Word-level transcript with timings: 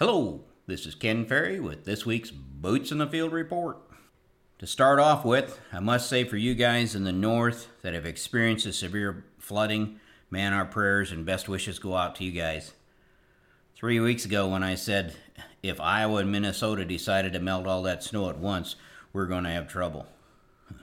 Hello, 0.00 0.40
this 0.66 0.86
is 0.86 0.96
Ken 0.96 1.24
Ferrie 1.24 1.60
with 1.60 1.84
this 1.84 2.04
week's 2.04 2.32
Boots 2.32 2.90
in 2.90 2.98
the 2.98 3.06
Field 3.06 3.32
report. 3.32 3.78
To 4.58 4.66
start 4.66 4.98
off 4.98 5.24
with, 5.24 5.60
I 5.72 5.78
must 5.78 6.08
say 6.08 6.24
for 6.24 6.36
you 6.36 6.56
guys 6.56 6.96
in 6.96 7.04
the 7.04 7.12
north 7.12 7.68
that 7.82 7.94
have 7.94 8.04
experienced 8.04 8.66
a 8.66 8.72
severe 8.72 9.24
flooding, 9.38 10.00
man, 10.32 10.52
our 10.52 10.64
prayers 10.64 11.12
and 11.12 11.24
best 11.24 11.48
wishes 11.48 11.78
go 11.78 11.94
out 11.94 12.16
to 12.16 12.24
you 12.24 12.32
guys. 12.32 12.72
Three 13.76 14.00
weeks 14.00 14.24
ago, 14.24 14.48
when 14.48 14.64
I 14.64 14.74
said 14.74 15.14
if 15.62 15.80
Iowa 15.80 16.22
and 16.22 16.32
Minnesota 16.32 16.84
decided 16.84 17.32
to 17.32 17.38
melt 17.38 17.68
all 17.68 17.84
that 17.84 18.02
snow 18.02 18.28
at 18.28 18.38
once, 18.38 18.74
we're 19.12 19.26
going 19.26 19.44
to 19.44 19.50
have 19.50 19.68
trouble. 19.68 20.08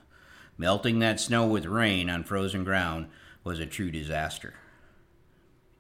Melting 0.58 1.00
that 1.00 1.20
snow 1.20 1.46
with 1.46 1.66
rain 1.66 2.10
on 2.10 2.24
frozen 2.24 2.64
ground 2.64 3.08
was 3.44 3.60
a 3.60 3.66
true 3.66 3.92
disaster. 3.92 4.54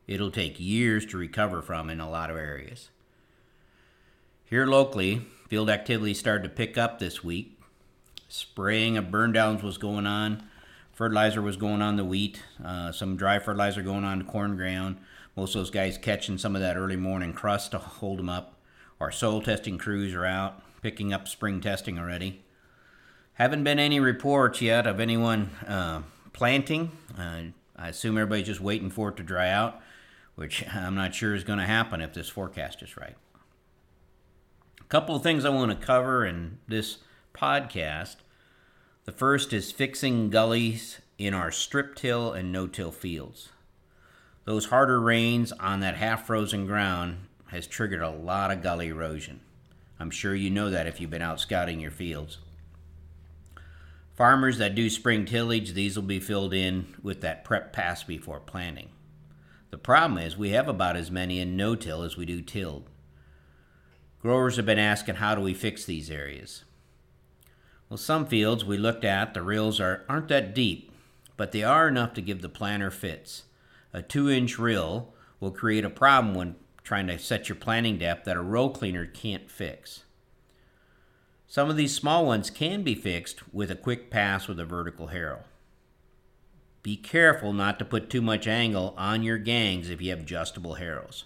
It'll 0.05 0.31
take 0.31 0.59
years 0.59 1.05
to 1.05 1.17
recover 1.17 1.61
from 1.61 1.89
in 1.89 2.01
a 2.01 2.09
lot 2.09 2.29
of 2.29 2.35
areas. 2.35 2.89
Here 4.51 4.65
locally, 4.65 5.21
field 5.47 5.69
activity 5.69 6.13
started 6.13 6.43
to 6.43 6.49
pick 6.49 6.77
up 6.77 6.99
this 6.99 7.23
week. 7.23 7.57
Spraying 8.27 8.97
of 8.97 9.09
burn 9.09 9.31
downs 9.31 9.63
was 9.63 9.77
going 9.77 10.05
on. 10.05 10.43
Fertilizer 10.91 11.41
was 11.41 11.55
going 11.55 11.81
on 11.81 11.95
the 11.95 12.03
wheat. 12.03 12.43
Uh, 12.61 12.91
some 12.91 13.15
dry 13.15 13.39
fertilizer 13.39 13.81
going 13.81 14.03
on 14.03 14.17
the 14.17 14.25
corn 14.25 14.57
ground. 14.57 14.97
Most 15.37 15.55
of 15.55 15.61
those 15.61 15.69
guys 15.69 15.97
catching 15.97 16.37
some 16.37 16.53
of 16.53 16.61
that 16.61 16.75
early 16.75 16.97
morning 16.97 17.31
crust 17.31 17.71
to 17.71 17.77
hold 17.77 18.19
them 18.19 18.27
up. 18.27 18.59
Our 18.99 19.09
soil 19.09 19.41
testing 19.41 19.77
crews 19.77 20.13
are 20.13 20.25
out 20.25 20.61
picking 20.81 21.13
up 21.13 21.29
spring 21.29 21.61
testing 21.61 21.97
already. 21.97 22.43
Haven't 23.35 23.63
been 23.63 23.79
any 23.79 24.01
reports 24.01 24.61
yet 24.61 24.85
of 24.85 24.99
anyone 24.99 25.51
uh, 25.65 26.01
planting. 26.33 26.91
Uh, 27.17 27.43
I 27.77 27.87
assume 27.87 28.17
everybody's 28.17 28.47
just 28.47 28.59
waiting 28.59 28.89
for 28.89 29.07
it 29.07 29.15
to 29.15 29.23
dry 29.23 29.49
out, 29.49 29.79
which 30.35 30.67
I'm 30.75 30.95
not 30.95 31.15
sure 31.15 31.35
is 31.35 31.45
going 31.45 31.59
to 31.59 31.65
happen 31.65 32.01
if 32.01 32.13
this 32.13 32.27
forecast 32.27 32.83
is 32.83 32.97
right 32.97 33.15
couple 34.91 35.15
of 35.15 35.23
things 35.23 35.45
I 35.45 35.49
want 35.49 35.71
to 35.71 35.85
cover 35.87 36.25
in 36.25 36.57
this 36.67 36.97
podcast. 37.33 38.17
The 39.05 39.13
first 39.13 39.53
is 39.53 39.71
fixing 39.71 40.29
gullies 40.29 40.99
in 41.17 41.33
our 41.33 41.49
strip 41.49 41.95
till 41.95 42.33
and 42.33 42.51
no 42.51 42.67
till 42.67 42.91
fields. 42.91 43.53
Those 44.43 44.65
harder 44.65 44.99
rains 44.99 45.53
on 45.53 45.79
that 45.79 45.95
half 45.95 46.27
frozen 46.27 46.65
ground 46.65 47.19
has 47.47 47.67
triggered 47.67 48.01
a 48.01 48.09
lot 48.09 48.51
of 48.51 48.61
gully 48.61 48.89
erosion. 48.89 49.39
I'm 49.97 50.11
sure 50.11 50.35
you 50.35 50.49
know 50.49 50.69
that 50.69 50.87
if 50.87 50.99
you've 50.99 51.09
been 51.09 51.21
out 51.21 51.39
scouting 51.39 51.79
your 51.79 51.89
fields. 51.89 52.39
Farmers 54.17 54.57
that 54.57 54.75
do 54.75 54.89
spring 54.89 55.23
tillage, 55.23 55.71
these 55.71 55.95
will 55.95 56.03
be 56.03 56.19
filled 56.19 56.53
in 56.53 56.95
with 57.01 57.21
that 57.21 57.45
prep 57.45 57.71
pass 57.71 58.03
before 58.03 58.41
planting. 58.41 58.89
The 59.69 59.77
problem 59.77 60.17
is 60.17 60.35
we 60.35 60.49
have 60.49 60.67
about 60.67 60.97
as 60.97 61.09
many 61.09 61.39
in 61.39 61.55
no 61.55 61.75
till 61.75 62.03
as 62.03 62.17
we 62.17 62.25
do 62.25 62.41
tilled. 62.41 62.89
Growers 64.21 64.57
have 64.57 64.65
been 64.65 64.77
asking 64.77 65.15
how 65.15 65.33
do 65.33 65.41
we 65.41 65.53
fix 65.53 65.83
these 65.83 66.11
areas? 66.11 66.63
Well, 67.89 67.97
some 67.97 68.27
fields 68.27 68.63
we 68.63 68.77
looked 68.77 69.03
at, 69.03 69.33
the 69.33 69.41
rills 69.41 69.79
are, 69.79 70.05
aren't 70.07 70.27
that 70.27 70.53
deep, 70.53 70.91
but 71.37 71.51
they 71.51 71.63
are 71.63 71.87
enough 71.87 72.13
to 72.13 72.21
give 72.21 72.41
the 72.41 72.49
planter 72.49 72.91
fits. 72.91 73.43
A 73.93 74.01
two 74.01 74.29
inch 74.29 74.59
rill 74.59 75.13
will 75.39 75.51
create 75.51 75.83
a 75.83 75.89
problem 75.89 76.35
when 76.35 76.55
trying 76.83 77.07
to 77.07 77.17
set 77.17 77.49
your 77.49 77.55
planting 77.55 77.97
depth 77.97 78.25
that 78.25 78.37
a 78.37 78.41
row 78.41 78.69
cleaner 78.69 79.05
can't 79.05 79.49
fix. 79.49 80.03
Some 81.47 81.69
of 81.69 81.75
these 81.75 81.93
small 81.93 82.25
ones 82.25 82.49
can 82.49 82.83
be 82.83 82.95
fixed 82.95 83.53
with 83.53 83.71
a 83.71 83.75
quick 83.75 84.09
pass 84.09 84.47
with 84.47 84.59
a 84.59 84.65
vertical 84.65 85.07
harrow. 85.07 85.43
Be 86.83 86.95
careful 86.95 87.53
not 87.53 87.77
to 87.79 87.85
put 87.85 88.09
too 88.09 88.21
much 88.21 88.47
angle 88.47 88.93
on 88.97 89.23
your 89.23 89.37
gangs 89.37 89.89
if 89.89 90.01
you 90.01 90.11
have 90.11 90.21
adjustable 90.21 90.75
harrows. 90.75 91.25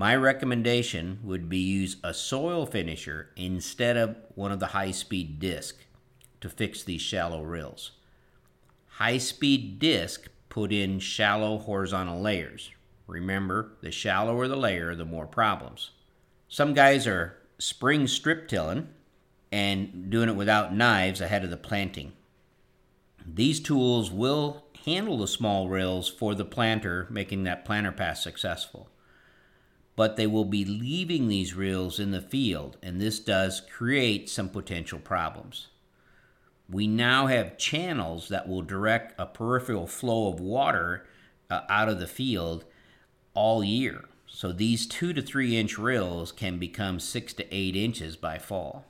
My 0.00 0.14
recommendation 0.14 1.18
would 1.24 1.48
be 1.48 1.58
use 1.58 1.96
a 2.04 2.14
soil 2.14 2.66
finisher 2.66 3.30
instead 3.34 3.96
of 3.96 4.14
one 4.36 4.52
of 4.52 4.60
the 4.60 4.68
high 4.68 4.92
speed 4.92 5.40
disc 5.40 5.76
to 6.40 6.48
fix 6.48 6.84
these 6.84 7.02
shallow 7.02 7.42
rills. 7.42 7.90
High 8.90 9.18
speed 9.18 9.80
disc 9.80 10.28
put 10.50 10.72
in 10.72 11.00
shallow 11.00 11.58
horizontal 11.58 12.20
layers. 12.20 12.70
Remember, 13.08 13.72
the 13.80 13.90
shallower 13.90 14.46
the 14.46 14.54
layer, 14.54 14.94
the 14.94 15.04
more 15.04 15.26
problems. 15.26 15.90
Some 16.46 16.74
guys 16.74 17.08
are 17.08 17.36
spring 17.58 18.06
strip 18.06 18.46
tilling 18.46 18.90
and 19.50 20.10
doing 20.10 20.28
it 20.28 20.36
without 20.36 20.72
knives 20.72 21.20
ahead 21.20 21.42
of 21.42 21.50
the 21.50 21.56
planting. 21.56 22.12
These 23.26 23.58
tools 23.58 24.12
will 24.12 24.62
handle 24.84 25.18
the 25.18 25.26
small 25.26 25.68
rills 25.68 26.08
for 26.08 26.36
the 26.36 26.44
planter, 26.44 27.08
making 27.10 27.42
that 27.42 27.64
planter 27.64 27.90
pass 27.90 28.22
successful 28.22 28.88
but 29.98 30.14
they 30.14 30.28
will 30.28 30.44
be 30.44 30.64
leaving 30.64 31.26
these 31.26 31.54
rills 31.54 31.98
in 31.98 32.12
the 32.12 32.20
field, 32.20 32.76
and 32.80 33.00
this 33.00 33.18
does 33.18 33.60
create 33.60 34.30
some 34.30 34.48
potential 34.48 35.00
problems. 35.00 35.66
We 36.70 36.86
now 36.86 37.26
have 37.26 37.58
channels 37.58 38.28
that 38.28 38.48
will 38.48 38.62
direct 38.62 39.18
a 39.18 39.26
peripheral 39.26 39.88
flow 39.88 40.28
of 40.28 40.38
water 40.38 41.04
uh, 41.50 41.62
out 41.68 41.88
of 41.88 41.98
the 41.98 42.06
field 42.06 42.64
all 43.34 43.64
year. 43.64 44.04
So 44.28 44.52
these 44.52 44.86
two 44.86 45.12
to 45.14 45.20
three 45.20 45.56
inch 45.56 45.76
rills 45.76 46.30
can 46.30 46.60
become 46.60 47.00
six 47.00 47.32
to 47.32 47.52
eight 47.52 47.74
inches 47.74 48.14
by 48.16 48.38
fall. 48.38 48.84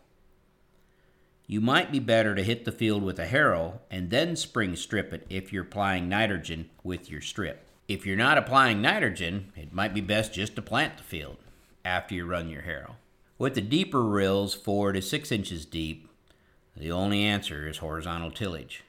You 1.46 1.62
might 1.62 1.90
be 1.90 2.00
better 2.00 2.34
to 2.34 2.44
hit 2.44 2.66
the 2.66 2.70
field 2.70 3.02
with 3.02 3.18
a 3.18 3.24
harrow 3.24 3.80
and 3.90 4.10
then 4.10 4.36
spring 4.36 4.76
strip 4.76 5.14
it 5.14 5.26
if 5.30 5.54
you're 5.54 5.64
applying 5.64 6.06
nitrogen 6.06 6.68
with 6.84 7.10
your 7.10 7.22
strip. 7.22 7.64
If 7.88 8.04
you're 8.04 8.16
not 8.16 8.36
applying 8.36 8.82
nitrogen, 8.82 9.50
it 9.56 9.72
might 9.72 9.94
be 9.94 10.02
best 10.02 10.34
just 10.34 10.54
to 10.56 10.62
plant 10.62 10.98
the 10.98 11.02
field 11.02 11.38
after 11.86 12.14
you 12.14 12.26
run 12.26 12.50
your 12.50 12.60
harrow. 12.60 12.96
With 13.38 13.54
the 13.54 13.62
deeper 13.62 14.02
rills, 14.02 14.52
4 14.52 14.92
to 14.92 15.00
6 15.00 15.32
inches 15.32 15.64
deep, 15.64 16.06
the 16.76 16.92
only 16.92 17.24
answer 17.24 17.66
is 17.66 17.78
horizontal 17.78 18.30
tillage. 18.30 18.84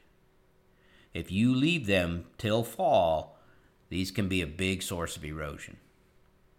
If 1.14 1.32
you 1.32 1.56
leave 1.56 1.88
them 1.88 2.26
till 2.38 2.62
fall, 2.62 3.40
these 3.88 4.12
can 4.12 4.28
be 4.28 4.42
a 4.42 4.48
big 4.48 4.84
source 4.84 5.16
of 5.16 5.24
erosion. 5.24 5.78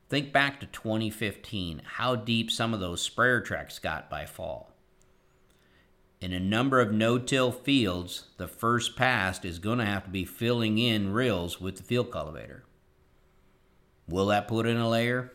Think 0.08 0.32
back 0.32 0.60
to 0.60 0.66
2015, 0.66 1.82
how 1.84 2.16
deep 2.16 2.50
some 2.50 2.72
of 2.72 2.80
those 2.80 3.02
sprayer 3.02 3.42
tracks 3.42 3.78
got 3.78 4.08
by 4.08 4.24
fall. 4.24 4.72
In 6.20 6.34
a 6.34 6.40
number 6.40 6.80
of 6.80 6.92
no-till 6.92 7.50
fields, 7.50 8.24
the 8.36 8.46
first 8.46 8.94
pass 8.94 9.42
is 9.42 9.58
going 9.58 9.78
to 9.78 9.86
have 9.86 10.04
to 10.04 10.10
be 10.10 10.26
filling 10.26 10.76
in 10.76 11.14
rills 11.14 11.60
with 11.60 11.76
the 11.78 11.82
field 11.82 12.10
cultivator. 12.10 12.64
Will 14.06 14.26
that 14.26 14.46
put 14.46 14.66
in 14.66 14.76
a 14.76 14.88
layer? 14.88 15.32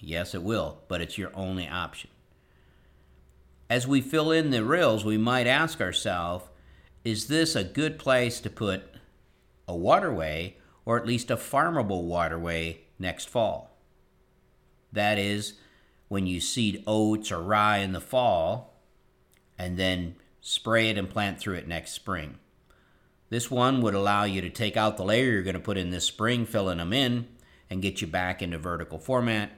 Yes, 0.00 0.34
it 0.34 0.42
will, 0.42 0.82
but 0.86 1.00
it's 1.00 1.16
your 1.16 1.30
only 1.34 1.66
option. 1.66 2.10
As 3.70 3.86
we 3.86 4.00
fill 4.00 4.30
in 4.30 4.50
the 4.50 4.64
rills, 4.64 5.04
we 5.04 5.16
might 5.16 5.46
ask 5.46 5.80
ourselves, 5.80 6.44
is 7.04 7.28
this 7.28 7.56
a 7.56 7.64
good 7.64 7.98
place 7.98 8.40
to 8.40 8.50
put 8.50 8.82
a 9.66 9.74
waterway 9.74 10.56
or 10.84 10.98
at 10.98 11.06
least 11.06 11.30
a 11.30 11.36
farmable 11.36 12.02
waterway 12.04 12.80
next 12.98 13.30
fall? 13.30 13.78
That 14.92 15.18
is, 15.18 15.54
when 16.08 16.26
you 16.26 16.40
seed 16.40 16.82
oats 16.86 17.32
or 17.32 17.42
rye 17.42 17.78
in 17.78 17.92
the 17.92 18.00
fall, 18.00 18.74
and 19.58 19.76
then 19.76 20.14
spray 20.40 20.88
it 20.88 20.96
and 20.96 21.10
plant 21.10 21.38
through 21.38 21.54
it 21.54 21.68
next 21.68 21.92
spring. 21.92 22.38
This 23.30 23.50
one 23.50 23.82
would 23.82 23.94
allow 23.94 24.24
you 24.24 24.40
to 24.40 24.50
take 24.50 24.76
out 24.76 24.96
the 24.96 25.04
layer 25.04 25.30
you're 25.32 25.42
going 25.42 25.54
to 25.54 25.60
put 25.60 25.76
in 25.76 25.90
this 25.90 26.04
spring, 26.04 26.46
filling 26.46 26.78
them 26.78 26.92
in, 26.92 27.28
and 27.68 27.82
get 27.82 28.00
you 28.00 28.06
back 28.06 28.40
into 28.40 28.56
vertical 28.56 28.98
format. 28.98 29.50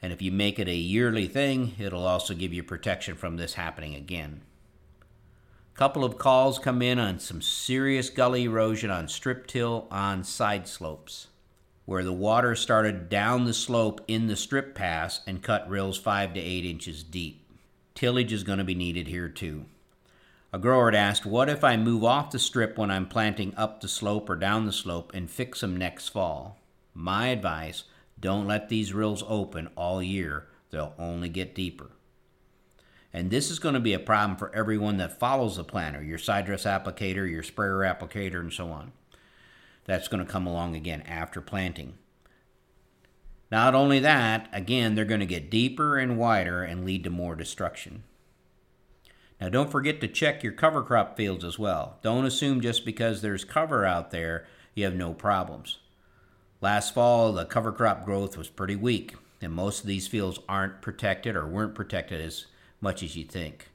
And 0.00 0.12
if 0.12 0.22
you 0.22 0.30
make 0.30 0.58
it 0.58 0.68
a 0.68 0.74
yearly 0.74 1.26
thing, 1.26 1.74
it'll 1.78 2.06
also 2.06 2.34
give 2.34 2.52
you 2.52 2.62
protection 2.62 3.16
from 3.16 3.36
this 3.36 3.54
happening 3.54 3.94
again. 3.94 4.42
A 5.74 5.78
couple 5.78 6.04
of 6.04 6.18
calls 6.18 6.58
come 6.58 6.80
in 6.80 6.98
on 6.98 7.18
some 7.18 7.42
serious 7.42 8.08
gully 8.08 8.44
erosion 8.44 8.90
on 8.90 9.08
strip 9.08 9.46
till 9.46 9.88
on 9.90 10.22
side 10.22 10.68
slopes, 10.68 11.26
where 11.84 12.04
the 12.04 12.12
water 12.12 12.54
started 12.54 13.08
down 13.08 13.44
the 13.44 13.54
slope 13.54 14.00
in 14.06 14.26
the 14.26 14.36
strip 14.36 14.74
pass 14.74 15.20
and 15.26 15.42
cut 15.42 15.68
rills 15.68 15.98
5 15.98 16.34
to 16.34 16.40
8 16.40 16.64
inches 16.64 17.02
deep. 17.02 17.45
Tillage 17.96 18.30
is 18.30 18.44
going 18.44 18.58
to 18.58 18.64
be 18.64 18.74
needed 18.74 19.08
here 19.08 19.30
too. 19.30 19.64
A 20.52 20.58
grower 20.58 20.90
had 20.90 20.94
asked, 20.94 21.24
What 21.24 21.48
if 21.48 21.64
I 21.64 21.78
move 21.78 22.04
off 22.04 22.30
the 22.30 22.38
strip 22.38 22.76
when 22.76 22.90
I'm 22.90 23.08
planting 23.08 23.54
up 23.56 23.80
the 23.80 23.88
slope 23.88 24.28
or 24.28 24.36
down 24.36 24.66
the 24.66 24.72
slope 24.72 25.12
and 25.14 25.30
fix 25.30 25.62
them 25.62 25.76
next 25.76 26.10
fall? 26.10 26.58
My 26.92 27.28
advice 27.28 27.84
don't 28.20 28.46
let 28.46 28.68
these 28.68 28.92
rills 28.92 29.24
open 29.26 29.70
all 29.76 30.02
year, 30.02 30.46
they'll 30.70 30.94
only 30.98 31.30
get 31.30 31.54
deeper. 31.54 31.90
And 33.14 33.30
this 33.30 33.50
is 33.50 33.58
going 33.58 33.74
to 33.74 33.80
be 33.80 33.94
a 33.94 33.98
problem 33.98 34.36
for 34.36 34.54
everyone 34.54 34.98
that 34.98 35.18
follows 35.18 35.56
the 35.56 35.64
planter 35.64 36.02
your 36.02 36.18
side 36.18 36.44
dress 36.44 36.64
applicator, 36.64 37.28
your 37.28 37.42
sprayer 37.42 37.78
applicator, 37.78 38.40
and 38.40 38.52
so 38.52 38.68
on. 38.68 38.92
That's 39.86 40.08
going 40.08 40.24
to 40.24 40.30
come 40.30 40.46
along 40.46 40.76
again 40.76 41.00
after 41.02 41.40
planting. 41.40 41.94
Not 43.50 43.74
only 43.74 44.00
that, 44.00 44.48
again, 44.52 44.94
they're 44.94 45.04
going 45.04 45.20
to 45.20 45.26
get 45.26 45.50
deeper 45.50 45.98
and 45.98 46.18
wider 46.18 46.62
and 46.62 46.84
lead 46.84 47.04
to 47.04 47.10
more 47.10 47.36
destruction. 47.36 48.02
Now, 49.40 49.50
don't 49.50 49.70
forget 49.70 50.00
to 50.00 50.08
check 50.08 50.42
your 50.42 50.52
cover 50.52 50.82
crop 50.82 51.16
fields 51.16 51.44
as 51.44 51.58
well. 51.58 51.98
Don't 52.02 52.24
assume 52.24 52.60
just 52.60 52.84
because 52.84 53.20
there's 53.22 53.44
cover 53.44 53.84
out 53.84 54.10
there, 54.10 54.46
you 54.74 54.84
have 54.84 54.94
no 54.94 55.12
problems. 55.12 55.78
Last 56.60 56.94
fall, 56.94 57.32
the 57.32 57.44
cover 57.44 57.70
crop 57.70 58.04
growth 58.04 58.36
was 58.36 58.48
pretty 58.48 58.76
weak. 58.76 59.14
and 59.42 59.52
most 59.52 59.80
of 59.80 59.86
these 59.86 60.08
fields 60.08 60.38
aren't 60.48 60.80
protected 60.80 61.36
or 61.36 61.46
weren't 61.46 61.74
protected 61.74 62.20
as 62.20 62.46
much 62.80 63.02
as 63.02 63.16
you 63.16 63.24
think. 63.24 63.68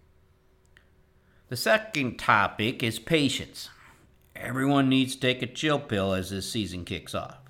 The 1.50 1.58
second 1.58 2.18
topic 2.18 2.82
is 2.82 2.98
patience. 2.98 3.70
Everyone 4.36 4.90
needs 4.90 5.16
to 5.16 5.22
take 5.22 5.42
a 5.44 5.48
chill 5.48 5.80
pill 5.80 6.14
as 6.14 6.32
this 6.32 6.50
season 6.50 6.84
kicks 6.86 7.14
off. 7.14 7.41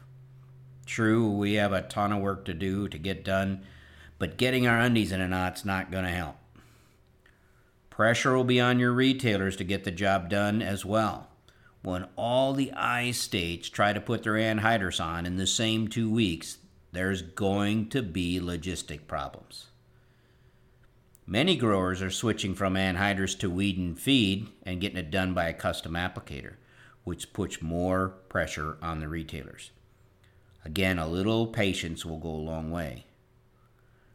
True, 0.85 1.31
we 1.31 1.53
have 1.53 1.73
a 1.73 1.81
ton 1.81 2.11
of 2.11 2.21
work 2.21 2.45
to 2.45 2.53
do 2.53 2.87
to 2.87 2.97
get 2.97 3.23
done, 3.23 3.61
but 4.19 4.37
getting 4.37 4.67
our 4.67 4.79
undies 4.79 5.11
in 5.11 5.21
a 5.21 5.27
knot's 5.27 5.63
not 5.63 5.91
going 5.91 6.03
to 6.03 6.09
help. 6.09 6.37
Pressure 7.89 8.35
will 8.35 8.43
be 8.43 8.59
on 8.59 8.79
your 8.79 8.91
retailers 8.91 9.55
to 9.57 9.63
get 9.63 9.83
the 9.83 9.91
job 9.91 10.29
done 10.29 10.61
as 10.61 10.83
well. 10.83 11.27
When 11.83 12.07
all 12.15 12.53
the 12.53 12.71
I 12.73 13.11
states 13.11 13.69
try 13.69 13.93
to 13.93 14.01
put 14.01 14.23
their 14.23 14.33
anhydrous 14.33 15.03
on 15.03 15.25
in 15.25 15.37
the 15.37 15.47
same 15.47 15.87
two 15.87 16.09
weeks, 16.09 16.57
there's 16.91 17.21
going 17.21 17.89
to 17.89 18.01
be 18.01 18.39
logistic 18.39 19.07
problems. 19.07 19.67
Many 21.25 21.55
growers 21.55 22.01
are 22.01 22.11
switching 22.11 22.55
from 22.55 22.73
anhydrous 22.73 23.37
to 23.39 23.49
weed 23.49 23.77
and 23.77 23.97
feed 23.97 24.49
and 24.63 24.81
getting 24.81 24.97
it 24.97 25.11
done 25.11 25.33
by 25.33 25.47
a 25.47 25.53
custom 25.53 25.93
applicator, 25.93 26.55
which 27.03 27.33
puts 27.33 27.61
more 27.61 28.09
pressure 28.29 28.77
on 28.81 28.99
the 28.99 29.07
retailers. 29.07 29.71
Again, 30.63 30.99
a 30.99 31.07
little 31.07 31.47
patience 31.47 32.05
will 32.05 32.19
go 32.19 32.29
a 32.29 32.31
long 32.31 32.71
way. 32.71 33.05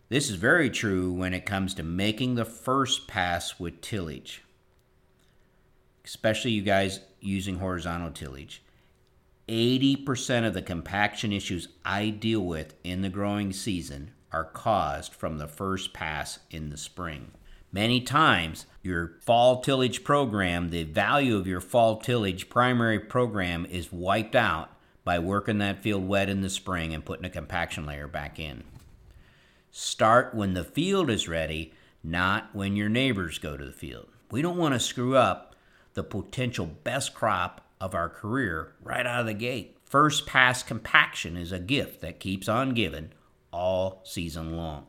This 0.08 0.30
is 0.30 0.36
very 0.36 0.70
true 0.70 1.12
when 1.12 1.34
it 1.34 1.46
comes 1.46 1.74
to 1.74 1.82
making 1.82 2.36
the 2.36 2.44
first 2.44 3.08
pass 3.08 3.58
with 3.58 3.80
tillage, 3.80 4.44
especially 6.04 6.52
you 6.52 6.62
guys 6.62 7.00
using 7.20 7.58
horizontal 7.58 8.12
tillage. 8.12 8.62
80% 9.48 10.46
of 10.46 10.54
the 10.54 10.62
compaction 10.62 11.32
issues 11.32 11.68
I 11.84 12.10
deal 12.10 12.40
with 12.40 12.74
in 12.84 13.02
the 13.02 13.08
growing 13.08 13.52
season 13.52 14.12
are 14.32 14.44
caused 14.44 15.12
from 15.12 15.38
the 15.38 15.48
first 15.48 15.92
pass 15.92 16.38
in 16.50 16.70
the 16.70 16.76
spring. 16.76 17.32
Many 17.72 18.00
times, 18.00 18.66
your 18.82 19.18
fall 19.22 19.60
tillage 19.60 20.04
program, 20.04 20.70
the 20.70 20.84
value 20.84 21.36
of 21.36 21.46
your 21.46 21.60
fall 21.60 21.96
tillage 21.96 22.48
primary 22.48 23.00
program 23.00 23.66
is 23.66 23.92
wiped 23.92 24.36
out 24.36 24.70
by 25.06 25.20
working 25.20 25.58
that 25.58 25.80
field 25.80 26.08
wet 26.08 26.28
in 26.28 26.40
the 26.40 26.50
spring 26.50 26.92
and 26.92 27.04
putting 27.04 27.24
a 27.24 27.30
compaction 27.30 27.86
layer 27.86 28.08
back 28.08 28.40
in. 28.40 28.64
Start 29.70 30.34
when 30.34 30.54
the 30.54 30.64
field 30.64 31.08
is 31.08 31.28
ready, 31.28 31.72
not 32.02 32.50
when 32.52 32.74
your 32.74 32.88
neighbors 32.88 33.38
go 33.38 33.56
to 33.56 33.64
the 33.64 33.72
field. 33.72 34.08
We 34.32 34.42
don't 34.42 34.56
want 34.56 34.74
to 34.74 34.80
screw 34.80 35.16
up 35.16 35.54
the 35.94 36.02
potential 36.02 36.66
best 36.66 37.14
crop 37.14 37.60
of 37.80 37.94
our 37.94 38.08
career 38.08 38.72
right 38.82 39.06
out 39.06 39.20
of 39.20 39.26
the 39.26 39.34
gate. 39.34 39.76
First 39.84 40.26
pass 40.26 40.64
compaction 40.64 41.36
is 41.36 41.52
a 41.52 41.60
gift 41.60 42.00
that 42.00 42.18
keeps 42.18 42.48
on 42.48 42.74
giving 42.74 43.10
all 43.52 44.00
season 44.02 44.56
long. 44.56 44.86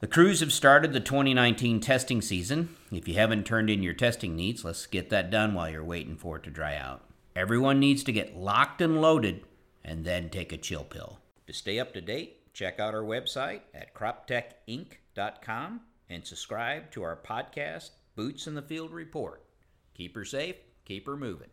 The 0.00 0.06
crews 0.06 0.40
have 0.40 0.54
started 0.54 0.94
the 0.94 1.00
2019 1.00 1.80
testing 1.80 2.22
season. 2.22 2.74
If 2.90 3.06
you 3.06 3.12
haven't 3.12 3.44
turned 3.44 3.68
in 3.68 3.82
your 3.82 3.92
testing 3.92 4.34
needs, 4.34 4.64
let's 4.64 4.86
get 4.86 5.10
that 5.10 5.30
done 5.30 5.52
while 5.52 5.68
you're 5.68 5.84
waiting 5.84 6.16
for 6.16 6.38
it 6.38 6.44
to 6.44 6.50
dry 6.50 6.76
out. 6.76 7.02
Everyone 7.36 7.78
needs 7.78 8.02
to 8.04 8.12
get 8.12 8.34
locked 8.34 8.80
and 8.80 9.02
loaded 9.02 9.42
and 9.84 10.06
then 10.06 10.30
take 10.30 10.54
a 10.54 10.56
chill 10.56 10.84
pill. 10.84 11.18
To 11.46 11.52
stay 11.52 11.78
up 11.78 11.92
to 11.92 12.00
date, 12.00 12.54
check 12.54 12.80
out 12.80 12.94
our 12.94 13.02
website 13.02 13.60
at 13.74 13.94
croptechinc.com 13.94 15.80
and 16.08 16.24
subscribe 16.24 16.90
to 16.92 17.02
our 17.02 17.16
podcast, 17.16 17.90
Boots 18.14 18.46
in 18.46 18.54
the 18.54 18.62
Field 18.62 18.90
Report. 18.90 19.44
Keep 19.92 20.14
her 20.14 20.24
safe, 20.24 20.56
keep 20.86 21.06
her 21.06 21.18
moving. 21.18 21.50